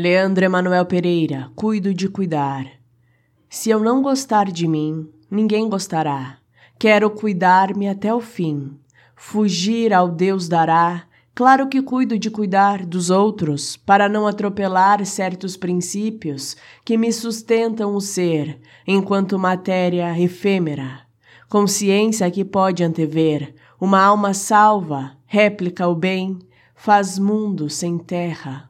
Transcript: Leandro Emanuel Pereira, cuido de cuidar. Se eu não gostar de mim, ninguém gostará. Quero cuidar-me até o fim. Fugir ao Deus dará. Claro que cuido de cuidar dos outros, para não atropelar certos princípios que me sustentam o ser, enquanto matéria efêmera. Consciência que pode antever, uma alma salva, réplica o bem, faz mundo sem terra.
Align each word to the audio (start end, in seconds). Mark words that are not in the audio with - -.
Leandro 0.00 0.44
Emanuel 0.44 0.86
Pereira, 0.86 1.50
cuido 1.56 1.92
de 1.92 2.08
cuidar. 2.08 2.66
Se 3.50 3.68
eu 3.68 3.80
não 3.80 4.00
gostar 4.00 4.44
de 4.44 4.68
mim, 4.68 5.10
ninguém 5.28 5.68
gostará. 5.68 6.38
Quero 6.78 7.10
cuidar-me 7.10 7.88
até 7.88 8.14
o 8.14 8.20
fim. 8.20 8.78
Fugir 9.16 9.92
ao 9.92 10.08
Deus 10.08 10.46
dará. 10.46 11.02
Claro 11.34 11.66
que 11.66 11.82
cuido 11.82 12.16
de 12.16 12.30
cuidar 12.30 12.86
dos 12.86 13.10
outros, 13.10 13.76
para 13.76 14.08
não 14.08 14.24
atropelar 14.24 15.04
certos 15.04 15.56
princípios 15.56 16.56
que 16.84 16.96
me 16.96 17.12
sustentam 17.12 17.96
o 17.96 18.00
ser, 18.00 18.60
enquanto 18.86 19.36
matéria 19.36 20.16
efêmera. 20.16 21.00
Consciência 21.48 22.30
que 22.30 22.44
pode 22.44 22.84
antever, 22.84 23.52
uma 23.80 24.00
alma 24.00 24.32
salva, 24.32 25.16
réplica 25.26 25.88
o 25.88 25.96
bem, 25.96 26.38
faz 26.76 27.18
mundo 27.18 27.68
sem 27.68 27.98
terra. 27.98 28.68